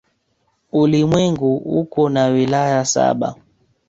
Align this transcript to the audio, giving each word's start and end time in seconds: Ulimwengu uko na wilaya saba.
Ulimwengu 0.71 1.57
uko 1.79 2.09
na 2.09 2.25
wilaya 2.25 2.85
saba. 2.85 3.35